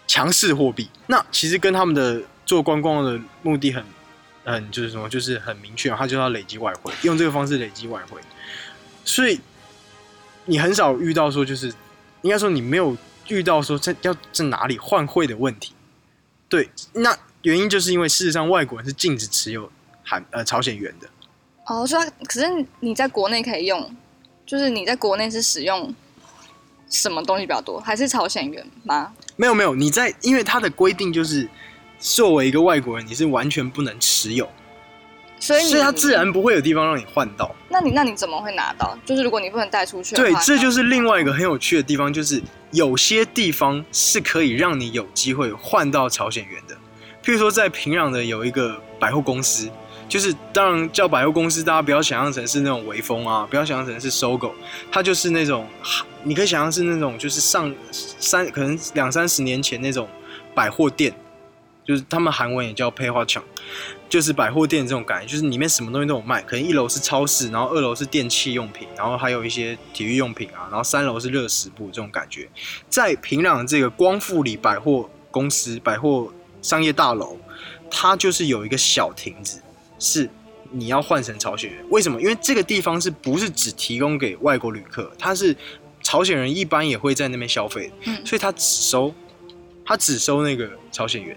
[0.06, 0.90] 强势货币。
[1.06, 3.82] 那其实跟他们的做观光的目的很
[4.44, 8.20] 很就是什么，就是很明确，他就要累积外汇，用这个方式累积外汇。
[9.04, 9.40] 所以
[10.44, 11.72] 你很少遇到说就是
[12.22, 12.96] 应该说你没有
[13.28, 15.72] 遇到说在要在哪里换汇的问题。
[16.48, 19.70] 对，那原因就是因为事实上外国人是禁止持有
[20.02, 21.08] 韩呃朝鲜元的。
[21.66, 23.96] 哦，说可是你在国内可以用，
[24.44, 25.94] 就是你在国内是使用
[26.88, 27.80] 什么东西比较多？
[27.80, 29.12] 还是朝鲜元吗？
[29.36, 31.48] 没有没有，你在因为它的规定就是
[31.98, 34.48] 作为一个外国人，你是完全不能持有，
[35.40, 37.54] 所以你所以它自然不会有地方让你换到。
[37.68, 38.96] 那你那你怎么会拿到？
[39.04, 46.76] 就是如果你不能带出去的对，这就是另外一个很有趣的地方，就是有些地方是可以让你有机会换到朝鲜元的。
[47.24, 49.68] 譬如说，在平壤的有一个百货公司，
[50.08, 54.54] 就是当然叫百货公司，大家不要想象成是那种微风啊，不要想象成是搜狗，
[54.90, 55.66] 它就是那种
[56.22, 60.08] 你可以想象是那种就是上三可能两三十年前那种
[60.54, 61.12] 百货店，
[61.84, 63.42] 就是他们韩文也叫配花墙，
[64.08, 66.40] 就是百货店这种感觉，就是里面什么东西都有卖。
[66.42, 72.48] 可能一楼是超市，然后二楼是电器用品，然后还有一些体育用品啊，然后三楼是热食部这种感觉。
[72.88, 77.36] 在平壤这个光复里百货公司、百货商业大楼，
[77.90, 79.60] 它就是有一个小亭子，
[80.04, 80.28] 是
[80.70, 81.84] 你要换成朝鲜元。
[81.90, 82.20] 为什么？
[82.20, 85.10] 因为这个地方是不是只提供给外国旅客？
[85.18, 85.56] 它是
[86.02, 89.14] 朝鲜人一般也会在那边消费，嗯所以他只收，
[89.86, 91.34] 他只收那个朝鲜元。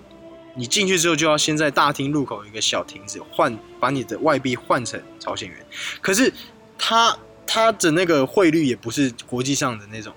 [0.56, 5.66] 你进去之后就要先在大厅入口有一个小亭子换，把你的外币换成朝鲜元。
[6.02, 6.34] 可是
[6.78, 10.12] 他他的那个汇率也不是国际上的那种，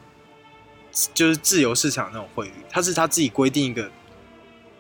[1.14, 3.88] 就是自由市场那种汇率，他是他自己规定一个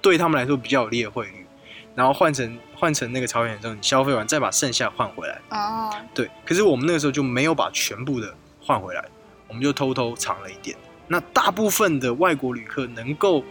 [0.00, 1.46] 对他们来说比较有利的汇率，
[1.94, 5.38] 然后换成换成那个朝鲜元之后，你消费完再把剩下换回来。
[5.50, 9.04] 哦，对，可是我们那个时候就没有把全部的换回来，
[9.46, 10.74] 我们就偷偷藏了一点。
[11.06, 13.44] 那大部分的外国旅客能够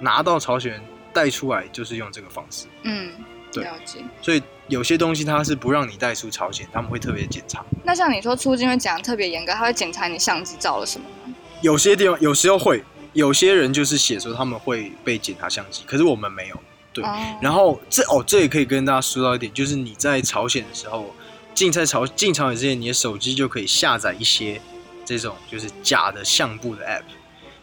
[0.00, 2.66] 拿到朝鲜带出来，就是用这个方式。
[2.82, 3.12] 嗯，
[3.52, 4.00] 对了解。
[4.20, 7.64] 所以有些东西它是不让你带出朝鲜，他们会特别检查。
[7.84, 11.34] 那像你说出境会讲得特别严格，他会检查你相机照了什么吗？
[11.62, 16.60] 有些地方有时候会，有些人就是写说他们会被检查相机，可是我们没有。
[17.02, 21.14] 对哦，然后这哦，这也可以跟大家说到一点，就是你在朝鲜的时候，
[21.54, 24.60] 进在朝进朝鲜之前，你的手机就可以下载一些
[25.04, 27.02] 这种就是假的相簿的 app，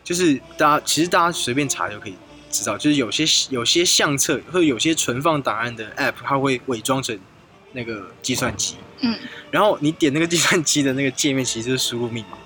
[0.04, 2.16] 就是大家其实大家随便查就可以
[2.50, 7.18] 知道，就是有些有些相册或者有些存放档案的 app，它会伪装成
[7.72, 9.18] 那个计算机，嗯，
[9.52, 12.38] 然后你点那个计算机的那个界面，其实就是输入密码。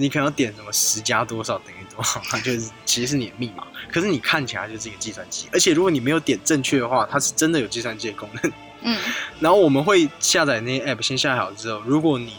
[0.00, 1.77] 你可能要点什么十加多少等于
[2.44, 3.66] 就是其实是你的密码。
[3.92, 8.52] 可是你看起来就是一个计算机，而且如果你没有点正确的话，它是真的有计算机的功能。
[8.82, 8.96] 嗯，
[9.40, 12.34] 然后我们会下载那些 app，先下载好之后，如果你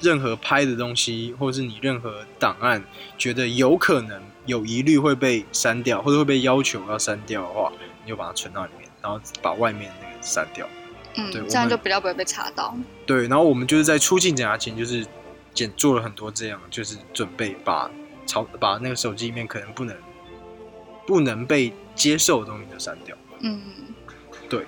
[0.00, 2.84] 任何拍的东西，或者是你任何档案
[3.16, 7.72] 觉得有可能有疑虑会被删掉，或者会被要求要删掉的话，
[8.04, 10.68] 你就把它存到里面，然后把外面那个删掉。
[11.16, 12.76] 嗯，对这样就比较不会被查到。
[13.06, 15.06] 对，然后我们就是在出境检查前，就是
[15.54, 17.90] 检做了很多这样，就是准备把
[18.26, 19.96] 朝把那个手机里面可能不能
[21.06, 23.16] 不能被接受的东西都删掉。
[23.40, 23.60] 嗯，
[24.48, 24.64] 对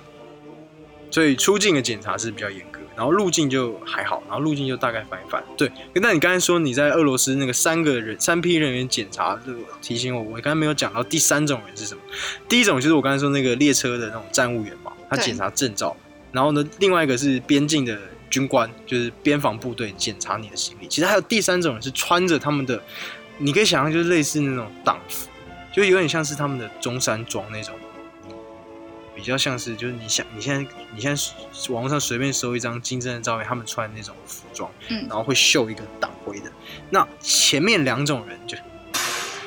[1.09, 5.41] 所以出境的检查是比较严格，然后入境就还好，然后入境就大概翻一翻。
[5.55, 12.01] 对，那你刚才说你在俄罗斯那个三个人三批人员检查，这个提醒我，我刚才没有讲到第三种人是什么。
[12.49, 15.95] 第一种就是我刚才说那个列车的那种站务员嘛，他检查证照，
[16.33, 17.97] 然后呢，另外一个是边境的
[18.29, 20.87] 军官，就是边防部队检查你的行李。
[20.87, 22.83] 其实还有第三种人是穿着他们的，
[23.37, 25.27] 你可以想象就是类似那种党服，
[25.73, 27.73] 就有点像是他们的中山装那种。
[29.15, 31.21] 比较像是，就是你想你现在你现在
[31.73, 36.51] 网络上随便搜一张金正恩照片，他们穿那种服装，嗯然后会绣一个党徽的。
[36.91, 38.55] 那前面两种人就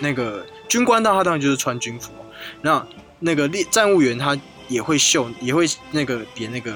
[0.01, 2.27] 那个军官，那他当然就是穿军服哦，
[2.63, 2.85] 那
[3.21, 6.75] 那个列站务员他也会绣，也会那个别那个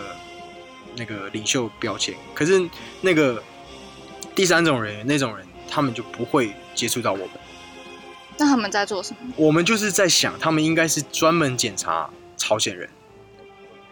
[0.94, 2.14] 那个领袖标签。
[2.32, 2.64] 可是
[3.00, 3.42] 那个
[4.36, 7.30] 第三种人员那种人，他们就不会接触到我们。
[8.36, 9.32] 那他们在做什么？
[9.36, 12.88] 我们就是在想，他们应该是专门检查朝鲜人。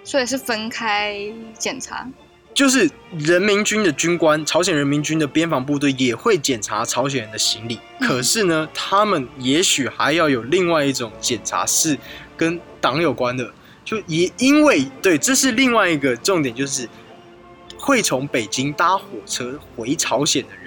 [0.04, 1.16] 所以是分开
[1.58, 2.08] 检查。
[2.54, 7.78] 就是人民军的军官，朝鲜人民军的边防部队也会检查朝鲜人的行李。
[7.98, 11.96] 嗯可是呢，他们也许还要有另外一种检查是
[12.36, 13.50] 跟党有关的，
[13.86, 16.86] 就也因为对，这是另外一个重点，就是
[17.78, 20.61] 会从北京搭火车回朝鲜的人，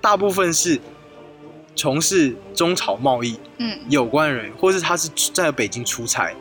[0.00, 0.80] 大部分是
[1.76, 6.34] 从事中朝贸易，嗯，有关人，或是他是在北京出差。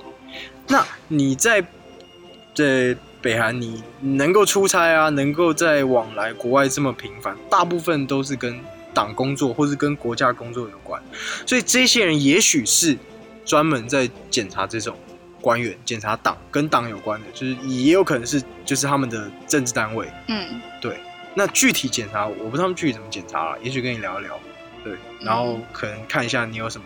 [0.67, 1.65] 那你在
[2.53, 8.59] 在北韩，你能够出差啊，能够在往来国外这么频繁，大部分都是跟
[8.93, 11.01] 党工作或是跟国家工作有关。
[11.45, 12.97] 所以这些人也许是
[13.45, 14.95] 专门在检查这种
[15.41, 20.07] 官员，检查党跟党有关的，就是也有可能是就是他们的政治单位。
[20.27, 20.61] 嗯，
[21.39, 24.37] 那具体检查，我不知道他们具体怎么检查啦，也许跟你聊一聊，
[24.83, 26.85] 对，然后嗯可能看一下你有什么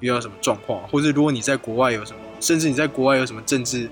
[0.00, 3.86] 遇到什么状况，或者如果你在国外有什么，甚至你在国外有什么政治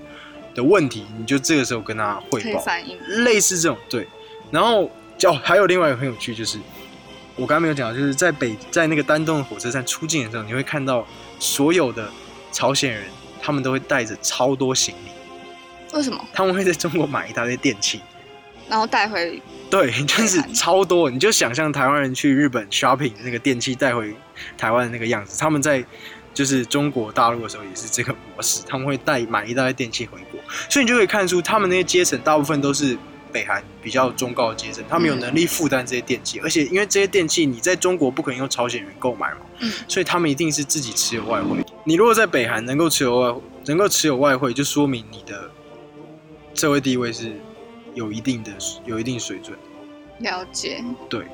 [0.55, 2.97] 的问题，你就这个时候跟他汇报，反映。
[3.23, 4.07] 类似这种对。
[4.49, 4.89] 然后
[5.23, 6.57] 哦，还有另外一个很有趣，就是
[7.35, 11.05] 我刚刚没有讲，就是在北在那个丹东的火车站出境的时候，你会看到
[11.37, 12.09] 所有的
[12.51, 13.03] 朝鲜人，
[13.39, 15.11] 他们都会带着超多行李，
[15.95, 16.19] 为什么？
[16.33, 18.01] 他们会在中国买一大堆电器。
[18.67, 19.39] 然后带回
[19.75, 24.15] 对，就是超多，你就想象台湾人去日本 shopping 那个电器带回
[24.57, 25.83] 台湾的那个样子，他们在
[26.33, 30.39] 就是中国大陆的时候也是这个模式，他们会带买一大堆电器回国，
[30.69, 32.97] 所以你就可以看出他们那些阶层大部分都是
[33.33, 41.57] 北韩比较中高的阶层，他们有嗯能力负担这些电器，而且因为这些电器你在中国不可能用朝鲜元购买嘛，嗯所以他们一定是自己持有外汇。
[41.83, 43.35] 你如果在北韩能够持有外
[43.65, 45.51] 能够持有外汇，就说明你的
[46.53, 47.33] 社会地位是
[47.93, 48.51] 有一定的
[48.85, 49.57] 有一定水准。
[50.19, 50.83] 了解。
[51.09, 51.25] 对，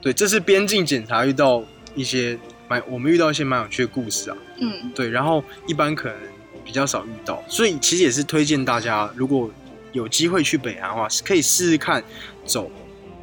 [0.00, 1.62] 对，这是边境检查遇到
[1.94, 4.36] 一些蛮我们遇到一些蛮有趣的故事啊。
[4.58, 6.18] 嗯对，然后一般可能
[6.64, 9.50] 比较少遇到，所以其实也是推荐大家，如果
[9.92, 12.02] 有机会去北韩的话，是可以试试看
[12.44, 12.70] 走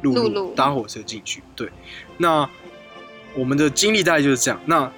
[0.02, 1.42] 陆路搭火车进去。
[1.54, 1.70] 对，
[2.18, 2.48] 那
[3.34, 4.60] 我们的经历大概就是这样。
[4.66, 4.90] 那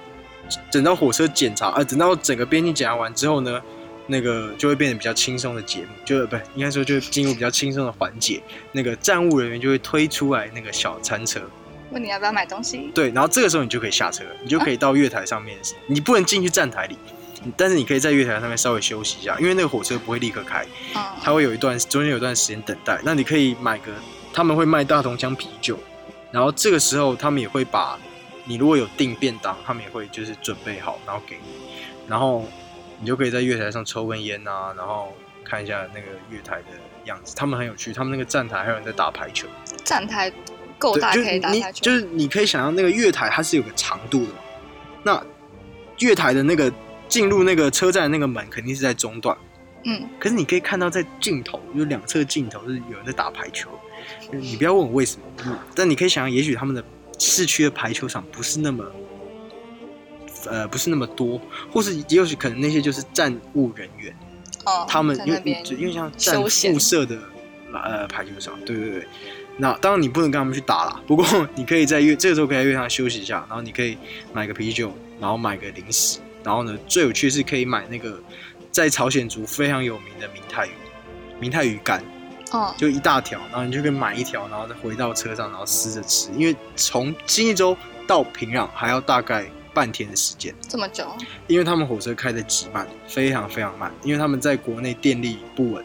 [0.71, 3.61] 等到火车检查，呃，等到整个边境检查完之后呢，
[4.11, 8.43] 那个就会变得比较轻松的节目，就不应该说就会进入比较轻松的环节。
[8.73, 11.39] 那个站务人员就会推出来那个小餐车，
[11.91, 12.91] 问你要不要买东西？
[12.93, 15.57] 对，然后这个时候你就可以下车，你就可以到月台上面，
[15.87, 16.97] 你不能进去站台里，
[17.55, 22.99] 但是你可以在月台上面稍微休息一下，因为那个火车不会立刻开，嗯，它会有一段中间有一段时间等待。
[23.05, 23.93] 那你可以买个，
[24.33, 25.79] 他们会卖大同江啤酒，
[26.31, 27.97] 然后这个时候他们也会把
[28.43, 32.45] 你如果有订便当，他们也会就是准备好，然后给你，然后
[33.01, 36.67] 你就可以在月台上抽根烟啊，然后看一下那个月台的
[37.05, 39.47] 样子，他们很有趣，他们那个站台还有人在打排球。
[39.83, 40.31] 站台
[40.77, 44.39] 够，大你可以打排球，就是你可以想象那个月台它是有个长度的嘛，
[45.03, 45.25] 那
[45.99, 46.71] 月台的那个
[47.07, 49.35] 进入那个车站的那个门肯定是在中段，
[49.83, 53.69] 嗯，可是你可以看到在尽头，就两侧尽头是有人在打排球。
[54.31, 56.83] 你不要问我为什么，嗯但你可以想象，也许他们的
[57.19, 58.83] 市区的排球场不是那么，
[60.49, 61.39] 呃，不是那么多，
[61.71, 64.15] 或是也许可能那些就是站务人员，
[64.65, 67.17] 哦，他们因为因为像站宿舍的
[67.73, 69.07] 呃排球场，对对对。
[69.57, 73.97] 那当然你不能跟他们去打啦，不过 你可以在月这个时候可以在月上休息一下，然后你可以
[74.33, 78.17] 买个啤酒，然后买个零食，然后呢最有趣是可以买那个
[78.71, 80.71] 在朝鲜族非常有名的明太鱼，
[81.39, 82.03] 明太鱼干，
[82.51, 86.31] 哦，就一大条，然后你就可以买一条，然后再回到车上，然后撕着吃。
[86.31, 87.77] 因为从新一州
[88.07, 91.05] 到平壤还要大概半天的时间，这么久，
[91.47, 95.83] 因为他们火车开的极慢，非常非常慢，因为他们在国内电力不稳。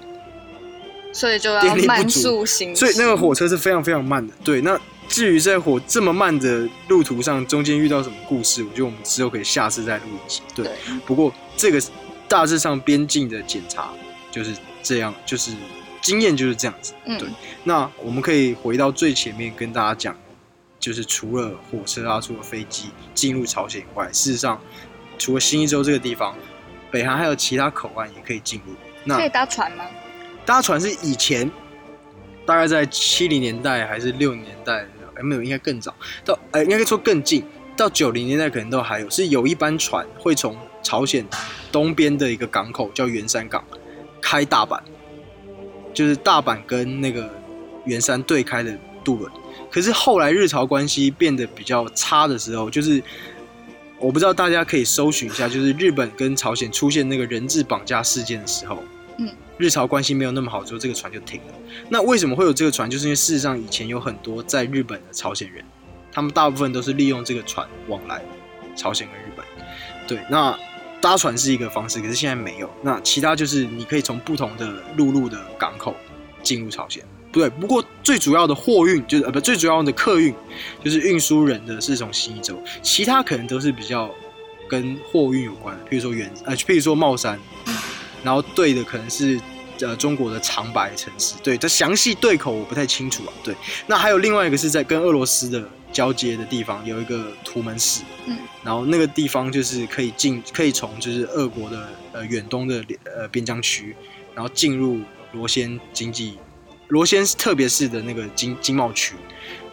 [1.12, 4.34] 所以就要电力不慢足速行驶，所以那个火车是非常非常慢的。
[4.44, 4.78] 对，那
[5.08, 10.42] 至于在火这么慢的路途上，中间遇到什么故事，我觉得我们之后可以下次再录一集。
[10.54, 10.72] 对，对，
[11.06, 11.80] 不过这个
[12.28, 13.88] 大致上边境的检查
[14.30, 15.52] 就是这样，就是
[16.02, 16.92] 经验就是这样子。
[17.06, 17.26] 嗯对，
[17.64, 20.14] 那我们可以回到最前面跟大家讲，
[20.78, 24.60] 就是除了火车啊，除了飞机进入朝鲜以外，事实上
[25.18, 26.36] 除了新一州这个地方，
[26.90, 28.74] 北韩还有其他口岸也可以进入。
[29.04, 29.84] 那可以搭船吗？
[30.44, 31.50] 搭船是以前
[32.44, 37.44] 大概在七零年代还是六零年代，哎没有，应该更早，到呃应该说更近，
[37.76, 41.26] 到九零年代可能都还有，是有一班船会从朝鲜
[41.72, 43.64] 东边的一个港口叫圆山港
[44.20, 44.80] 开大阪，
[45.92, 47.28] 就是大阪跟那个
[47.84, 49.32] 圆山对开的渡轮。
[49.76, 53.02] 可是后来日朝关系变得比较差的时候，就是
[53.98, 58.82] 我不知道大家可以搜寻一下，就是日本跟朝鲜出现那个人质绑架事件的时候，
[59.18, 61.54] 嗯，日朝关系没有那么好之后，这个船就停了。
[61.90, 62.88] 那为什么会有这个船？
[62.88, 65.62] 就是因为事实上以前有很多在日本的朝鲜人，
[66.10, 68.24] 他们大部分都是利用这个船往来
[68.74, 69.44] 朝鲜跟日本。
[70.08, 70.58] 对，那
[71.02, 72.70] 搭船是一个方式，可是现在没有。
[72.80, 75.94] 那其他就是你可以从不同的陆路的港口
[76.42, 77.04] 进入朝鲜。
[77.36, 80.34] 不对，不过最主要的货运就是呃不，最主要的客运
[80.82, 84.10] 就是运输人的是从新一州，其他可能都是比较
[84.66, 87.38] 跟货运有关的，譬如说原呃，譬如说茂山，
[88.24, 89.38] 然后对的可能是
[89.80, 93.32] 呃中国的长白城市，对，这详细对口我不太清楚啊。
[93.44, 93.54] 对，
[93.86, 95.62] 那还有另外一个是在跟俄罗斯的
[95.92, 103.94] 交接的地方有一个图门市，嗯，然后那个地方就是可以进，可以从就是俄国的呃远东的呃边疆区，
[104.34, 105.00] 然后进入
[105.32, 106.38] 罗先经济
[106.88, 109.14] 罗先特别市的那个经经贸区，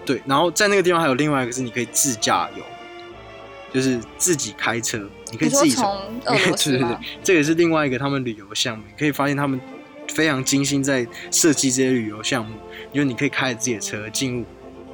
[0.05, 2.63] 对，然后在那个地方还有另外一个是你可以自驾游，
[3.73, 5.71] 就是自己开车，你可以自己。
[5.71, 8.83] 从对对 对？，这也是另外一个他们旅游项目。
[8.87, 9.59] 你可以发现他们
[10.07, 12.55] 非常精心在设计这些旅游项目，
[12.91, 14.45] 因为你可以开着自己的车进入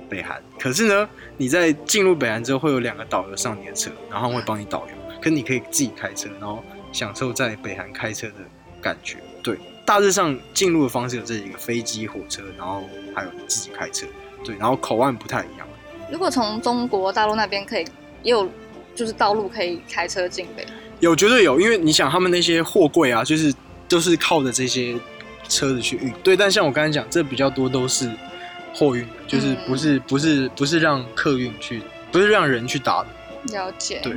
[0.09, 0.41] 北韩。
[0.59, 5.15] 可是呢，你在进入北韩之后，会有两个导游上你的车，然后会帮你导游。
[5.19, 8.35] 可是你可以自己开车，然后享受在北韩开车的
[8.81, 9.17] 感觉。
[9.89, 14.05] 对，大致上进入的方式有这几个：飞机、火车，然后还有自己开车。
[14.45, 15.67] 对，然后口岸不太一样。
[16.11, 17.85] 如果从中国大陆那边可以，
[18.21, 18.47] 也有
[18.93, 20.63] 就是道路可以开车进北，
[20.99, 23.51] 有绝对有，因为你想他们那些货柜啊，就是
[23.87, 24.95] 都是靠着这些
[25.47, 26.13] 车子去运。
[26.23, 28.09] 对，但像我刚才讲，这比较多都是
[28.73, 31.81] 货运，就是不是、不是不是让客运去，
[32.11, 33.07] 不是让人去打的。
[33.53, 33.99] 了解。
[34.03, 34.13] 对，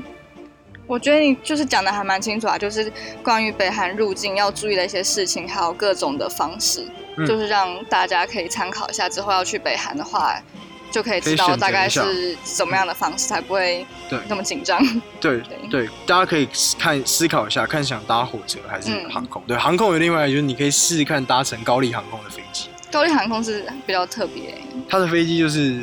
[0.93, 6.87] 我觉得你就是讲的还蛮清楚啊，就是关于北韩入境要注意的一些事情，还有各种的方式，
[7.17, 9.09] 嗯就是让大家可以参考一下。
[9.09, 10.39] 之后要去北韩的话，
[10.91, 14.79] 就可以知道大概是怎么样的方式，才不会对那么紧张。
[15.19, 16.47] 对对对，大家可以
[16.79, 19.43] 看思考一下，看想搭火车还是嗯航空。
[19.47, 24.55] 对，航空有另外就是你可以试试看搭乘高丽航空的飞机，高丽航空是比较特别，
[24.91, 25.83] 它的飞机就是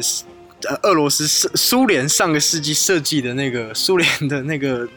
[0.68, 4.88] 呃俄罗斯苏苏联上个世纪设计的那个苏联的那个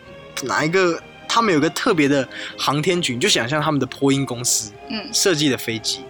[0.43, 2.27] 哪一个，他们有个特别的
[2.59, 6.01] 航天局，你就想象他们的波音公司嗯设计的飞机，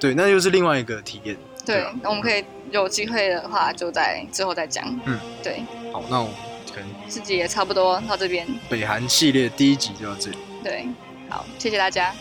[0.00, 1.36] 对，那就是另外一个体验。
[1.64, 4.84] 对那我们可以有机会的话，就在之后再讲。
[5.04, 5.62] 嗯，对，
[5.92, 6.34] 好，那我们
[6.72, 8.46] 可能自己也差不多到这边。
[8.68, 10.38] 北韩系列第一集就到这里。
[10.62, 10.86] 对，
[11.28, 12.14] 好，谢谢大家。